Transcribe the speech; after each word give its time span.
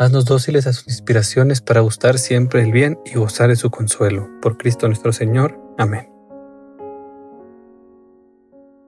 haznos 0.00 0.24
dóciles 0.24 0.66
a 0.66 0.72
sus 0.72 0.86
inspiraciones 0.88 1.60
para 1.60 1.82
gustar 1.82 2.18
siempre 2.18 2.62
el 2.62 2.72
bien 2.72 2.98
y 3.04 3.16
gozar 3.16 3.50
de 3.50 3.56
su 3.56 3.70
consuelo. 3.70 4.30
Por 4.40 4.56
Cristo 4.56 4.86
nuestro 4.86 5.12
Señor. 5.12 5.60
Amén. 5.76 6.10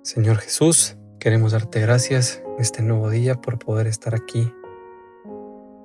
Señor 0.02 0.38
Jesús, 0.38 0.96
queremos 1.20 1.52
darte 1.52 1.80
gracias 1.80 2.42
en 2.46 2.62
este 2.62 2.82
nuevo 2.82 3.10
día 3.10 3.34
por 3.34 3.58
poder 3.58 3.88
estar 3.88 4.14
aquí 4.14 4.54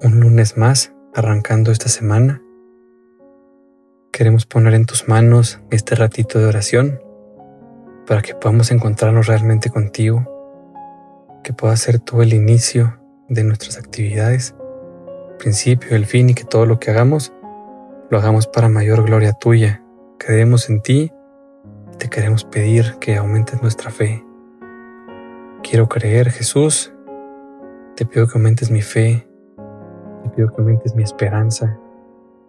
un 0.01 0.21
lunes 0.21 0.55
más 0.55 0.93
arrancando 1.13 1.73
esta 1.73 1.89
semana. 1.89 2.41
Queremos 4.13 4.45
poner 4.45 4.75
en 4.75 4.85
tus 4.85 5.09
manos 5.09 5.59
este 5.71 5.95
ratito 5.95 6.39
de 6.39 6.45
oración 6.45 7.01
para 8.07 8.21
que 8.21 8.33
podamos 8.33 8.71
encontrarnos 8.71 9.27
realmente 9.27 9.69
contigo, 9.69 10.23
que 11.43 11.51
pueda 11.51 11.75
ser 11.75 11.99
tú 11.99 12.21
el 12.21 12.33
inicio 12.33 12.97
de 13.27 13.43
nuestras 13.43 13.77
actividades, 13.77 14.55
principio, 15.37 15.95
el 15.95 16.05
fin 16.05 16.29
y 16.29 16.33
que 16.33 16.43
todo 16.43 16.65
lo 16.65 16.79
que 16.79 16.91
hagamos 16.91 17.33
lo 18.09 18.17
hagamos 18.17 18.47
para 18.47 18.69
mayor 18.69 19.05
gloria 19.05 19.33
tuya. 19.33 19.83
Creemos 20.17 20.69
en 20.69 20.81
ti 20.81 21.11
te 21.97 22.09
queremos 22.09 22.43
pedir 22.43 22.97
que 22.99 23.15
aumentes 23.15 23.61
nuestra 23.63 23.89
fe. 23.89 24.23
Quiero 25.63 25.89
creer, 25.89 26.29
Jesús. 26.29 26.93
Te 27.95 28.05
pido 28.05 28.27
que 28.27 28.37
aumentes 28.37 28.69
mi 28.69 28.83
fe. 28.83 29.27
Te 30.23 30.29
pido 30.29 30.49
que 30.49 30.61
aumentes 30.61 30.93
mi 30.93 31.01
esperanza. 31.01 31.79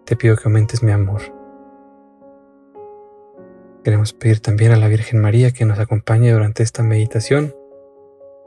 Te 0.05 0.15
pido 0.15 0.35
que 0.35 0.43
aumentes 0.45 0.83
mi 0.83 0.91
amor. 0.91 1.21
Queremos 3.83 4.13
pedir 4.13 4.39
también 4.39 4.71
a 4.71 4.77
la 4.77 4.87
Virgen 4.87 5.19
María 5.19 5.49
que 5.49 5.65
nos 5.65 5.79
acompañe 5.79 6.31
durante 6.31 6.61
esta 6.61 6.83
meditación 6.83 7.55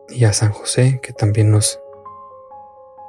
y 0.09 0.25
a 0.25 0.33
San 0.33 0.53
José 0.53 1.01
que 1.03 1.13
también 1.13 1.51
nos, 1.51 1.81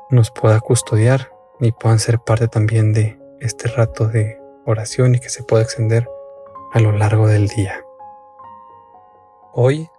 nos 0.09 0.31
pueda 0.31 0.59
custodiar 0.59 1.31
y 1.59 1.71
puedan 1.71 1.99
ser 1.99 2.19
parte 2.19 2.47
también 2.47 2.93
de 2.93 3.19
este 3.39 3.67
rato 3.69 4.07
de 4.07 4.39
oración 4.65 5.15
y 5.15 5.19
que 5.19 5.29
se 5.29 5.43
pueda 5.43 5.63
extender 5.63 6.07
a 6.73 6.79
lo 6.79 6.91
largo 6.91 7.27
del 7.27 7.47
día. 7.47 7.83
Hoy, 9.53 9.89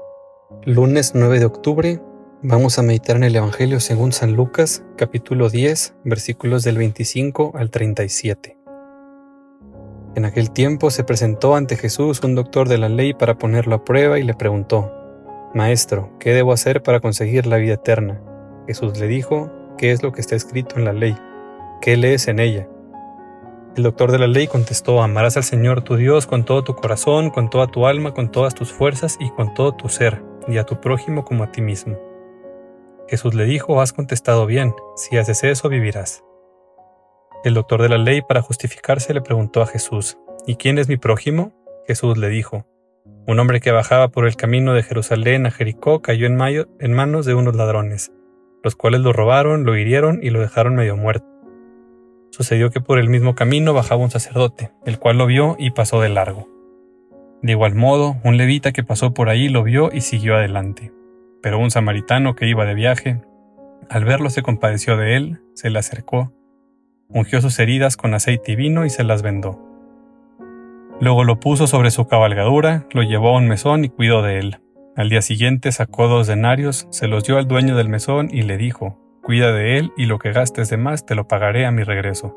lunes 0.64 1.12
9 1.14 1.38
de 1.38 1.44
octubre, 1.44 2.00
vamos 2.42 2.78
a 2.78 2.82
meditar 2.82 3.16
en 3.16 3.24
el 3.24 3.36
Evangelio 3.36 3.80
según 3.80 4.12
San 4.12 4.34
Lucas, 4.34 4.84
capítulo 4.96 5.48
10, 5.48 5.94
versículos 6.04 6.64
del 6.64 6.78
25 6.78 7.52
al 7.54 7.70
37. 7.70 8.58
En 10.16 10.24
aquel 10.24 10.50
tiempo 10.50 10.90
se 10.90 11.04
presentó 11.04 11.56
ante 11.56 11.76
Jesús 11.76 12.20
un 12.22 12.34
doctor 12.34 12.68
de 12.68 12.78
la 12.78 12.88
ley 12.88 13.14
para 13.14 13.36
ponerlo 13.36 13.74
a 13.76 13.84
prueba 13.84 14.18
y 14.18 14.22
le 14.22 14.34
preguntó, 14.34 14.92
Maestro, 15.54 16.10
¿qué 16.18 16.32
debo 16.32 16.52
hacer 16.52 16.82
para 16.82 17.00
conseguir 17.00 17.46
la 17.46 17.56
vida 17.56 17.74
eterna? 17.74 18.20
Jesús 18.66 18.98
le 18.98 19.06
dijo, 19.06 19.50
¿qué 19.76 19.92
es 19.92 20.02
lo 20.02 20.12
que 20.12 20.20
está 20.20 20.36
escrito 20.36 20.76
en 20.76 20.84
la 20.84 20.92
ley? 20.92 21.16
¿Qué 21.80 21.96
lees 21.96 22.28
en 22.28 22.38
ella? 22.38 22.68
El 23.76 23.82
doctor 23.82 24.12
de 24.12 24.18
la 24.18 24.28
ley 24.28 24.46
contestó, 24.46 25.02
amarás 25.02 25.36
al 25.36 25.42
Señor 25.42 25.82
tu 25.82 25.96
Dios 25.96 26.26
con 26.26 26.44
todo 26.44 26.62
tu 26.62 26.76
corazón, 26.76 27.30
con 27.30 27.50
toda 27.50 27.66
tu 27.66 27.86
alma, 27.86 28.14
con 28.14 28.30
todas 28.30 28.54
tus 28.54 28.72
fuerzas 28.72 29.16
y 29.18 29.30
con 29.30 29.52
todo 29.52 29.72
tu 29.72 29.88
ser, 29.88 30.22
y 30.46 30.58
a 30.58 30.64
tu 30.64 30.80
prójimo 30.80 31.24
como 31.24 31.42
a 31.42 31.50
ti 31.50 31.60
mismo. 31.60 31.98
Jesús 33.08 33.34
le 33.34 33.44
dijo, 33.44 33.80
has 33.80 33.92
contestado 33.92 34.46
bien, 34.46 34.74
si 34.96 35.18
haces 35.18 35.42
eso 35.44 35.68
vivirás. 35.68 36.24
El 37.42 37.54
doctor 37.54 37.82
de 37.82 37.88
la 37.88 37.98
ley, 37.98 38.22
para 38.22 38.42
justificarse, 38.42 39.12
le 39.12 39.20
preguntó 39.20 39.60
a 39.60 39.66
Jesús, 39.66 40.16
¿y 40.46 40.56
quién 40.56 40.78
es 40.78 40.88
mi 40.88 40.96
prójimo? 40.96 41.52
Jesús 41.86 42.16
le 42.16 42.28
dijo, 42.28 42.66
un 43.26 43.38
hombre 43.38 43.60
que 43.60 43.72
bajaba 43.72 44.08
por 44.08 44.26
el 44.26 44.36
camino 44.36 44.72
de 44.72 44.82
Jerusalén 44.82 45.46
a 45.46 45.50
Jericó 45.50 46.00
cayó 46.00 46.26
en, 46.26 46.38
en 46.78 46.92
manos 46.92 47.26
de 47.26 47.34
unos 47.34 47.56
ladrones, 47.56 48.12
los 48.64 48.74
cuales 48.74 49.02
lo 49.02 49.12
robaron, 49.12 49.64
lo 49.64 49.76
hirieron 49.76 50.18
y 50.22 50.30
lo 50.30 50.40
dejaron 50.40 50.74
medio 50.74 50.96
muerto. 50.96 51.26
Sucedió 52.30 52.70
que 52.70 52.80
por 52.80 52.98
el 52.98 53.08
mismo 53.08 53.34
camino 53.36 53.74
bajaba 53.74 54.02
un 54.02 54.10
sacerdote, 54.10 54.72
el 54.86 54.98
cual 54.98 55.18
lo 55.18 55.26
vio 55.26 55.54
y 55.58 55.70
pasó 55.70 56.00
de 56.00 56.08
largo. 56.08 56.48
De 57.42 57.52
igual 57.52 57.74
modo, 57.74 58.16
un 58.24 58.38
levita 58.38 58.72
que 58.72 58.82
pasó 58.82 59.12
por 59.12 59.28
ahí 59.28 59.48
lo 59.50 59.62
vio 59.62 59.90
y 59.92 60.00
siguió 60.00 60.34
adelante. 60.34 60.92
Pero 61.42 61.58
un 61.58 61.70
samaritano 61.70 62.34
que 62.34 62.48
iba 62.48 62.64
de 62.64 62.74
viaje, 62.74 63.20
al 63.90 64.06
verlo 64.06 64.30
se 64.30 64.42
compadeció 64.42 64.96
de 64.96 65.14
él, 65.16 65.40
se 65.54 65.68
le 65.68 65.78
acercó, 65.78 66.32
ungió 67.08 67.42
sus 67.42 67.58
heridas 67.58 67.98
con 67.98 68.14
aceite 68.14 68.52
y 68.52 68.56
vino 68.56 68.86
y 68.86 68.90
se 68.90 69.04
las 69.04 69.20
vendó. 69.20 69.60
Luego 71.00 71.22
lo 71.22 71.38
puso 71.38 71.66
sobre 71.66 71.90
su 71.90 72.08
cabalgadura, 72.08 72.86
lo 72.92 73.02
llevó 73.02 73.28
a 73.28 73.38
un 73.38 73.46
mesón 73.46 73.84
y 73.84 73.90
cuidó 73.90 74.22
de 74.22 74.38
él. 74.38 74.63
Al 74.96 75.08
día 75.08 75.22
siguiente 75.22 75.72
sacó 75.72 76.06
dos 76.06 76.28
denarios, 76.28 76.86
se 76.90 77.08
los 77.08 77.24
dio 77.24 77.36
al 77.36 77.48
dueño 77.48 77.76
del 77.76 77.88
mesón 77.88 78.28
y 78.30 78.42
le 78.42 78.56
dijo, 78.56 78.96
Cuida 79.24 79.50
de 79.50 79.78
él 79.78 79.92
y 79.96 80.06
lo 80.06 80.20
que 80.20 80.30
gastes 80.30 80.70
de 80.70 80.76
más 80.76 81.04
te 81.04 81.16
lo 81.16 81.26
pagaré 81.26 81.66
a 81.66 81.72
mi 81.72 81.82
regreso. 81.82 82.36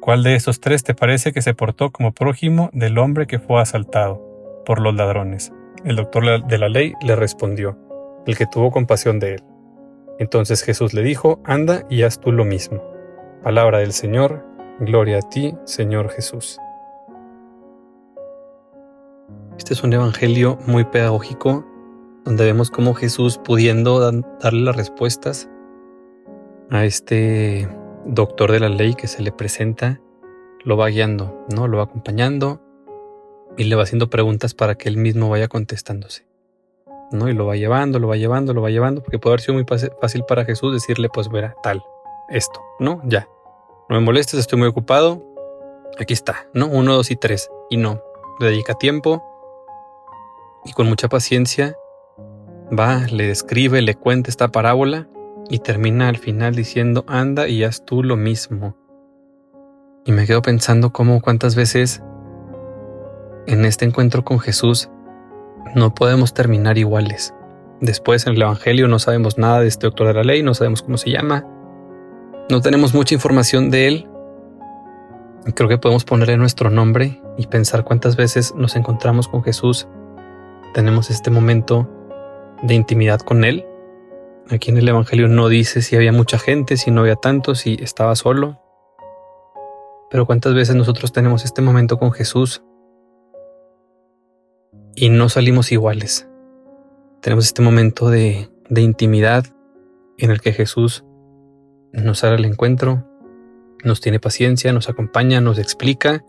¿Cuál 0.00 0.24
de 0.24 0.34
estos 0.34 0.58
tres 0.58 0.82
te 0.82 0.94
parece 0.94 1.32
que 1.32 1.40
se 1.40 1.54
portó 1.54 1.92
como 1.92 2.12
prójimo 2.12 2.68
del 2.72 2.98
hombre 2.98 3.28
que 3.28 3.38
fue 3.38 3.60
asaltado 3.60 4.20
por 4.66 4.80
los 4.80 4.92
ladrones? 4.96 5.52
El 5.84 5.94
doctor 5.94 6.44
de 6.44 6.58
la 6.58 6.68
ley 6.68 6.94
le 7.00 7.14
respondió, 7.14 7.78
el 8.26 8.36
que 8.36 8.46
tuvo 8.46 8.72
compasión 8.72 9.20
de 9.20 9.34
él. 9.34 9.44
Entonces 10.18 10.64
Jesús 10.64 10.94
le 10.94 11.02
dijo, 11.02 11.40
anda 11.44 11.84
y 11.88 12.02
haz 12.02 12.18
tú 12.18 12.32
lo 12.32 12.44
mismo. 12.44 12.82
Palabra 13.44 13.78
del 13.78 13.92
Señor, 13.92 14.44
gloria 14.80 15.18
a 15.18 15.28
ti, 15.28 15.54
Señor 15.64 16.10
Jesús. 16.10 16.58
Este 19.58 19.74
es 19.74 19.82
un 19.82 19.92
evangelio 19.92 20.58
muy 20.66 20.84
pedagógico 20.84 21.64
donde 22.24 22.44
vemos 22.44 22.70
cómo 22.70 22.94
Jesús, 22.94 23.38
pudiendo 23.38 24.00
darle 24.40 24.60
las 24.60 24.76
respuestas 24.76 25.48
a 26.70 26.84
este 26.84 27.68
doctor 28.06 28.52
de 28.52 28.60
la 28.60 28.68
ley 28.68 28.94
que 28.94 29.08
se 29.08 29.22
le 29.22 29.32
presenta, 29.32 30.00
lo 30.64 30.76
va 30.76 30.88
guiando, 30.88 31.44
¿no? 31.48 31.66
Lo 31.66 31.78
va 31.78 31.84
acompañando 31.84 32.60
y 33.56 33.64
le 33.64 33.76
va 33.76 33.82
haciendo 33.82 34.08
preguntas 34.08 34.54
para 34.54 34.76
que 34.76 34.88
él 34.88 34.96
mismo 34.96 35.28
vaya 35.28 35.48
contestándose. 35.48 36.26
¿no? 37.10 37.28
Y 37.28 37.34
lo 37.34 37.44
va 37.44 37.56
llevando, 37.56 37.98
lo 37.98 38.08
va 38.08 38.16
llevando, 38.16 38.54
lo 38.54 38.62
va 38.62 38.70
llevando, 38.70 39.02
porque 39.02 39.18
puede 39.18 39.32
haber 39.32 39.40
sido 39.42 39.54
muy 39.54 39.64
fácil 39.64 40.24
para 40.26 40.44
Jesús 40.46 40.72
decirle, 40.72 41.10
pues 41.12 41.28
verá, 41.28 41.54
tal, 41.62 41.82
esto, 42.30 42.60
¿no? 42.78 43.02
Ya. 43.04 43.28
No 43.90 43.96
me 43.96 44.00
molestes, 44.00 44.40
estoy 44.40 44.58
muy 44.58 44.68
ocupado. 44.68 45.22
Aquí 45.98 46.14
está, 46.14 46.46
¿no? 46.54 46.66
Uno, 46.68 46.94
dos 46.94 47.10
y 47.10 47.16
tres. 47.16 47.50
Y 47.68 47.76
no. 47.76 48.02
Le 48.40 48.46
dedica 48.46 48.74
tiempo 48.74 49.22
y 50.64 50.72
con 50.72 50.88
mucha 50.88 51.08
paciencia 51.08 51.76
va, 52.78 53.06
le 53.10 53.26
describe, 53.26 53.82
le 53.82 53.94
cuenta 53.94 54.30
esta 54.30 54.48
parábola 54.48 55.08
y 55.48 55.58
termina 55.58 56.08
al 56.08 56.18
final 56.18 56.54
diciendo, 56.54 57.04
anda 57.06 57.48
y 57.48 57.64
haz 57.64 57.84
tú 57.84 58.02
lo 58.02 58.16
mismo. 58.16 58.76
Y 60.04 60.12
me 60.12 60.26
quedo 60.26 60.42
pensando 60.42 60.92
cómo 60.92 61.20
cuántas 61.20 61.54
veces 61.54 62.02
en 63.46 63.64
este 63.64 63.84
encuentro 63.84 64.24
con 64.24 64.40
Jesús 64.40 64.88
no 65.74 65.94
podemos 65.94 66.34
terminar 66.34 66.78
iguales. 66.78 67.34
Después 67.80 68.26
en 68.26 68.34
el 68.34 68.42
Evangelio 68.42 68.88
no 68.88 68.98
sabemos 68.98 69.38
nada 69.38 69.60
de 69.60 69.68
este 69.68 69.86
doctor 69.86 70.08
de 70.08 70.14
la 70.14 70.24
ley, 70.24 70.42
no 70.42 70.54
sabemos 70.54 70.82
cómo 70.82 70.96
se 70.96 71.10
llama, 71.10 71.46
no 72.48 72.60
tenemos 72.60 72.94
mucha 72.94 73.14
información 73.14 73.70
de 73.70 73.88
él. 73.88 74.08
Creo 75.54 75.68
que 75.68 75.78
podemos 75.78 76.04
ponerle 76.04 76.36
nuestro 76.36 76.70
nombre 76.70 77.20
y 77.36 77.46
pensar 77.46 77.82
cuántas 77.82 78.16
veces 78.16 78.54
nos 78.54 78.76
encontramos 78.76 79.26
con 79.26 79.42
Jesús, 79.42 79.88
tenemos 80.74 81.10
este 81.10 81.30
momento 81.30 81.88
de 82.62 82.74
intimidad 82.74 83.20
con 83.20 83.44
Él 83.44 83.66
Aquí 84.50 84.70
en 84.70 84.76
el 84.76 84.88
Evangelio 84.88 85.28
no 85.28 85.48
dice 85.48 85.82
si 85.82 85.96
había 85.96 86.12
mucha 86.12 86.38
gente, 86.38 86.76
si 86.76 86.90
no 86.90 87.00
había 87.00 87.16
tanto, 87.16 87.54
si 87.54 87.78
estaba 87.80 88.16
solo. 88.16 88.60
Pero 90.10 90.26
cuántas 90.26 90.54
veces 90.54 90.74
nosotros 90.74 91.12
tenemos 91.12 91.44
este 91.44 91.62
momento 91.62 91.98
con 91.98 92.12
Jesús 92.12 92.62
y 94.94 95.08
no 95.08 95.28
salimos 95.28 95.72
iguales. 95.72 96.28
Tenemos 97.22 97.46
este 97.46 97.62
momento 97.62 98.10
de, 98.10 98.50
intimidad 98.76 99.46
en 100.18 100.30
el 100.30 100.40
que 100.40 100.52
Jesús 100.52 101.04
nos 101.92 102.18
sale 102.18 102.34
al 102.34 102.44
encuentro, 102.44 103.06
nos 103.84 104.00
tiene 104.00 104.20
paciencia, 104.20 104.72
nos 104.72 104.88
acompaña, 104.88 105.40
nos 105.40 105.58
explica. 105.58 106.24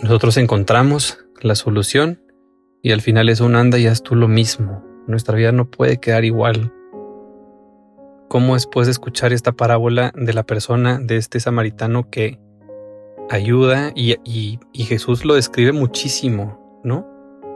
Nosotros 0.00 0.36
encontramos 0.36 1.18
la 1.42 1.54
solución 1.54 2.23
y 2.84 2.92
al 2.92 3.00
final 3.00 3.30
es 3.30 3.40
un 3.40 3.56
anda 3.56 3.78
y 3.78 3.86
haz 3.86 4.02
tú 4.02 4.14
lo 4.14 4.28
mismo. 4.28 4.84
Nuestra 5.06 5.34
vida 5.34 5.52
no 5.52 5.70
puede 5.70 5.98
quedar 5.98 6.24
igual 6.24 6.70
cómo 8.28 8.54
después 8.54 8.86
de 8.86 8.92
escuchar 8.92 9.32
esta 9.32 9.52
parábola 9.52 10.12
de 10.14 10.34
la 10.34 10.42
persona, 10.42 10.98
de 10.98 11.16
este 11.16 11.40
samaritano 11.40 12.10
que 12.10 12.38
ayuda 13.30 13.90
y, 13.94 14.16
y 14.24 14.84
Jesús 14.84 15.24
lo 15.24 15.34
describe 15.34 15.72
muchísimo, 15.72 16.80
¿no? 16.84 17.08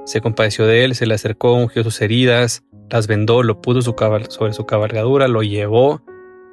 Se 0.06 0.22
compadeció 0.22 0.66
de 0.66 0.84
él, 0.84 0.94
se 0.94 1.04
le 1.04 1.14
acercó, 1.14 1.52
ungió 1.52 1.84
sus 1.84 2.00
heridas, 2.00 2.64
las 2.88 3.06
vendó, 3.06 3.42
lo 3.42 3.60
puso 3.60 3.82
sobre 3.82 4.54
su 4.54 4.64
cabalgadura, 4.64 5.28
lo 5.28 5.42
llevó 5.42 6.00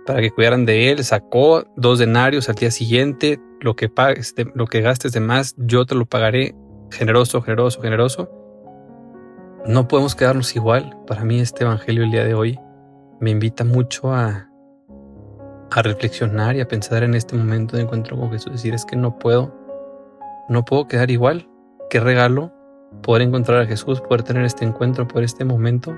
para 0.06 0.20
que 0.20 0.32
cuidaran 0.32 0.66
de 0.66 0.92
él, 0.92 1.06
sacó 1.06 1.64
dos 1.78 2.00
denarios 2.00 2.50
al 2.50 2.56
día 2.56 2.72
siguiente, 2.72 3.40
lo 3.62 3.78
que, 3.78 3.88
pagues, 3.88 4.36
lo 4.54 4.68
que 4.68 4.82
gastes 4.82 5.14
de 5.14 5.22
más, 5.22 5.56
yo 5.58 5.86
te 5.86 5.96
lo 5.96 6.06
pagaré, 6.06 6.54
generoso, 6.92 7.42
generoso, 7.42 7.82
generoso. 7.82 8.30
No 9.68 9.88
podemos 9.88 10.14
quedarnos 10.14 10.56
igual. 10.56 10.96
Para 11.08 11.24
mí 11.24 11.40
este 11.40 11.64
Evangelio 11.64 12.04
el 12.04 12.12
día 12.12 12.24
de 12.24 12.36
hoy 12.36 12.60
me 13.20 13.32
invita 13.32 13.64
mucho 13.64 14.14
a, 14.14 14.48
reflexionar 15.72 16.56
y 16.56 16.62
a 16.62 16.68
pensar 16.68 17.02
en 17.02 17.16
este 17.16 17.36
momento 17.36 17.76
de 17.76 17.82
encuentro 17.82 18.16
con 18.16 18.32
Jesús, 18.32 18.52
decir 18.52 18.76
es 18.76 18.86
que 18.86 18.96
no 18.96 19.18
puedo, 19.18 19.54
no 20.50 20.64
puedo 20.64 20.88
quedar 20.88 21.10
igual. 21.10 21.50
Qué 21.90 22.00
regalo 22.00 22.54
poder 23.02 23.24
encontrar 23.24 23.62
a 23.62 23.66
Jesús, 23.66 24.02
poder 24.02 24.22
tener 24.22 24.46
este 24.46 24.66
encuentro, 24.66 25.08
por 25.08 25.24
este 25.24 25.46
momento 25.46 25.98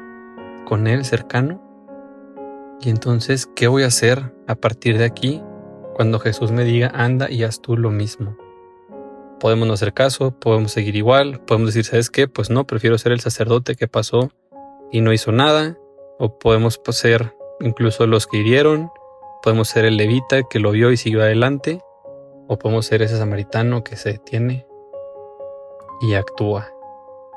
con 0.66 0.88
Él 0.88 1.04
cercano. 1.04 1.62
Y 2.80 2.90
entonces, 2.90 3.48
¿qué 3.54 3.68
voy 3.68 3.84
a 3.84 3.88
hacer 3.88 4.34
a 4.48 4.56
partir 4.56 4.98
de 4.98 5.04
aquí 5.04 5.44
cuando 5.94 6.20
Jesús 6.20 6.52
me 6.54 6.64
diga, 6.64 6.90
anda 6.96 7.30
y 7.30 7.44
haz 7.44 7.62
tú 7.62 7.76
lo 7.76 7.92
mismo? 7.92 8.38
Podemos 9.40 9.68
no 9.68 9.74
hacer 9.74 9.94
caso, 9.94 10.32
podemos 10.32 10.72
seguir 10.72 10.96
igual, 10.96 11.40
podemos 11.42 11.74
decir, 11.74 11.86
¿sabes 11.86 12.10
qué? 12.10 12.28
Pues 12.28 12.50
no, 12.50 12.66
prefiero 12.66 12.98
ser 12.98 13.12
el 13.12 13.20
sacerdote 13.20 13.76
que 13.76 13.88
pasó 13.88 14.32
y 14.92 15.02
no 15.02 15.14
hizo 15.14 15.32
nada, 15.32 15.78
o 16.20 16.40
podemos 16.40 16.80
ser 16.92 17.36
incluso 17.60 18.08
los 18.08 18.28
que 18.28 18.38
hirieron, 18.38 18.90
podemos 19.44 19.70
ser 19.70 19.86
el 19.86 19.98
levita 19.98 20.44
que 20.44 20.60
lo 20.60 20.72
vio 20.72 20.92
y 20.92 20.98
siguió 20.98 21.22
adelante, 21.22 21.82
o 22.48 22.58
podemos 22.58 22.86
ser 22.86 23.02
ese 23.02 23.18
samaritano 23.18 23.84
que 23.84 23.96
se 23.96 24.14
detiene 24.14 24.66
y 26.02 26.14
actúa 26.14 26.72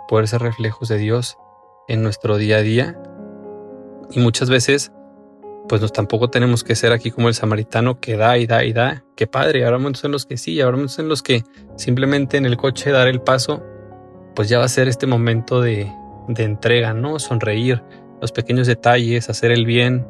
poder 0.08 0.28
ser 0.28 0.42
reflejos 0.42 0.88
de 0.88 0.98
Dios 0.98 1.38
en 1.88 2.02
nuestro 2.02 2.36
día 2.36 2.56
a 2.56 2.62
día. 2.62 3.00
Y 4.10 4.20
muchas 4.20 4.50
veces, 4.50 4.92
pues 5.70 5.80
nos 5.80 5.92
tampoco 5.92 6.30
tenemos 6.30 6.64
que 6.64 6.74
ser 6.74 6.90
aquí 6.90 7.12
como 7.12 7.28
el 7.28 7.34
samaritano 7.34 8.00
que 8.00 8.16
da 8.16 8.36
y 8.36 8.48
da 8.48 8.64
y 8.64 8.72
da. 8.72 9.04
Qué 9.14 9.28
padre, 9.28 9.64
habrá 9.64 9.78
momentos 9.78 10.02
en 10.02 10.10
los 10.10 10.26
que 10.26 10.36
sí, 10.36 10.60
habrá 10.60 10.72
momentos 10.72 10.98
en 10.98 11.08
los 11.08 11.22
que 11.22 11.44
simplemente 11.76 12.38
en 12.38 12.44
el 12.44 12.56
coche 12.56 12.90
dar 12.90 13.06
el 13.06 13.20
paso, 13.20 13.62
pues 14.34 14.48
ya 14.48 14.58
va 14.58 14.64
a 14.64 14.68
ser 14.68 14.88
este 14.88 15.06
momento 15.06 15.60
de, 15.60 15.88
de 16.26 16.42
entrega, 16.42 16.92
¿no? 16.92 17.20
Sonreír, 17.20 17.84
los 18.20 18.32
pequeños 18.32 18.66
detalles, 18.66 19.30
hacer 19.30 19.52
el 19.52 19.64
bien 19.64 20.08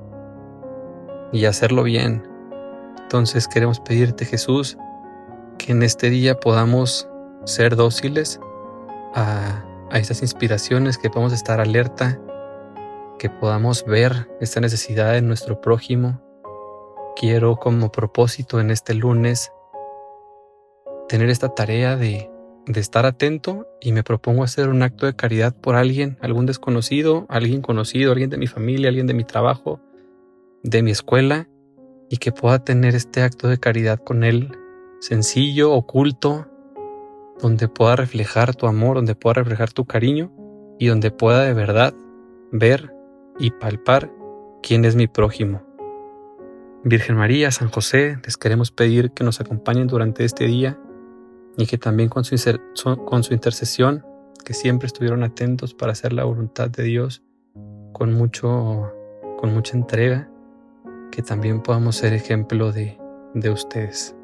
y 1.30 1.44
hacerlo 1.44 1.82
bien. 1.82 2.26
Entonces 3.02 3.46
queremos 3.46 3.80
pedirte, 3.80 4.24
Jesús, 4.24 4.78
que 5.58 5.72
en 5.72 5.82
este 5.82 6.08
día 6.08 6.40
podamos 6.40 7.06
ser 7.44 7.76
dóciles 7.76 8.40
a 9.14 9.66
a 9.90 9.98
estas 9.98 10.22
inspiraciones, 10.22 10.98
que 10.98 11.10
podamos 11.10 11.32
estar 11.32 11.60
alerta, 11.60 12.18
que 13.20 13.28
podamos 13.28 13.84
ver 13.84 14.30
esta 14.40 14.60
necesidad 14.60 15.18
en 15.18 15.28
nuestro 15.28 15.60
prójimo. 15.60 16.22
Quiero 17.16 17.56
como 17.56 17.92
propósito 17.92 18.60
en 18.60 18.70
este 18.70 18.94
lunes 18.94 19.52
tener 21.06 21.28
esta 21.28 21.50
tarea 21.54 21.96
de, 21.98 22.30
de 22.66 22.80
estar 22.80 23.04
atento 23.04 23.68
y 23.78 23.92
me 23.92 24.02
propongo 24.02 24.42
hacer 24.42 24.70
un 24.70 24.82
acto 24.82 25.04
de 25.04 25.14
caridad 25.14 25.54
por 25.54 25.74
alguien, 25.74 26.16
algún 26.22 26.46
desconocido, 26.46 27.26
alguien 27.28 27.60
conocido, 27.60 28.12
alguien 28.12 28.30
de 28.30 28.38
mi 28.38 28.46
familia, 28.46 28.88
alguien 28.88 29.06
de 29.06 29.12
mi 29.12 29.24
trabajo, 29.24 29.80
de 30.62 30.82
mi 30.82 30.90
escuela, 30.90 31.46
y 32.08 32.16
que 32.16 32.32
pueda 32.32 32.64
tener 32.64 32.94
este 32.94 33.22
acto 33.22 33.48
de 33.48 33.58
caridad 33.58 33.98
con 33.98 34.24
él, 34.24 34.50
sencillo, 35.00 35.72
oculto, 35.72 36.48
donde 37.38 37.68
pueda 37.68 37.96
reflejar 37.96 38.56
tu 38.56 38.66
amor, 38.66 38.96
donde 38.96 39.14
pueda 39.14 39.34
reflejar 39.34 39.72
tu 39.72 39.84
cariño 39.84 40.32
y 40.78 40.86
donde 40.86 41.10
pueda 41.10 41.42
de 41.42 41.52
verdad 41.52 41.92
ver 42.50 42.98
y 43.40 43.50
palpar 43.50 44.12
quién 44.62 44.84
es 44.84 44.94
mi 44.94 45.08
prójimo. 45.08 45.62
Virgen 46.84 47.16
María, 47.16 47.50
San 47.50 47.70
José, 47.70 48.18
les 48.24 48.36
queremos 48.36 48.70
pedir 48.70 49.10
que 49.12 49.24
nos 49.24 49.40
acompañen 49.40 49.86
durante 49.86 50.24
este 50.24 50.46
día 50.46 50.78
y 51.56 51.66
que 51.66 51.78
también 51.78 52.08
con 52.08 52.24
su, 52.24 52.36
con 53.04 53.22
su 53.22 53.34
intercesión, 53.34 54.04
que 54.44 54.54
siempre 54.54 54.86
estuvieron 54.86 55.22
atentos 55.22 55.74
para 55.74 55.92
hacer 55.92 56.12
la 56.12 56.24
voluntad 56.24 56.70
de 56.70 56.84
Dios 56.84 57.22
con, 57.92 58.12
mucho, 58.12 58.92
con 59.38 59.52
mucha 59.52 59.76
entrega, 59.76 60.30
que 61.10 61.22
también 61.22 61.62
podamos 61.62 61.96
ser 61.96 62.12
ejemplo 62.12 62.72
de, 62.72 62.98
de 63.34 63.50
ustedes. 63.50 64.14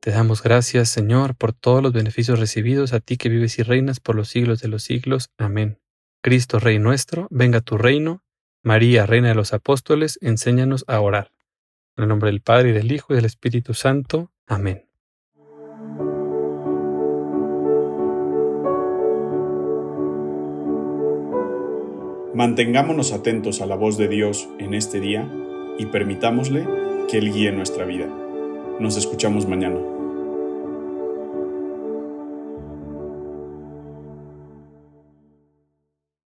Te 0.00 0.12
damos 0.12 0.42
gracias, 0.42 0.88
Señor, 0.88 1.34
por 1.34 1.52
todos 1.52 1.82
los 1.82 1.92
beneficios 1.92 2.40
recibidos 2.40 2.94
a 2.94 3.00
ti 3.00 3.18
que 3.18 3.28
vives 3.28 3.58
y 3.58 3.62
reinas 3.62 4.00
por 4.00 4.16
los 4.16 4.28
siglos 4.28 4.62
de 4.62 4.68
los 4.68 4.82
siglos. 4.82 5.30
Amén. 5.36 5.78
Cristo, 6.22 6.58
Rey 6.58 6.78
nuestro, 6.78 7.28
venga 7.30 7.60
tu 7.60 7.76
reino. 7.76 8.22
María, 8.62 9.04
Reina 9.04 9.28
de 9.28 9.34
los 9.34 9.52
Apóstoles, 9.52 10.18
enséñanos 10.22 10.84
a 10.86 11.00
orar. 11.00 11.32
En 11.96 12.04
el 12.04 12.08
nombre 12.08 12.30
del 12.30 12.40
Padre, 12.40 12.70
y 12.70 12.72
del 12.72 12.92
Hijo, 12.92 13.12
y 13.12 13.16
del 13.16 13.26
Espíritu 13.26 13.74
Santo. 13.74 14.30
Amén. 14.46 14.86
Mantengámonos 22.34 23.12
atentos 23.12 23.60
a 23.60 23.66
la 23.66 23.76
voz 23.76 23.98
de 23.98 24.08
Dios 24.08 24.48
en 24.58 24.72
este 24.72 24.98
día 24.98 25.30
y 25.78 25.86
permitámosle 25.86 26.66
que 27.10 27.18
Él 27.18 27.32
guíe 27.32 27.52
nuestra 27.52 27.84
vida. 27.84 28.06
Nos 28.78 28.96
escuchamos 28.96 29.46
mañana. 29.46 29.99